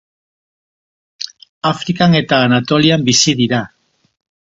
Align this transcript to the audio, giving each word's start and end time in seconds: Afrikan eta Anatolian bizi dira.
Afrikan 1.71 2.17
eta 2.21 2.39
Anatolian 2.47 3.05
bizi 3.11 3.37
dira. 3.43 3.61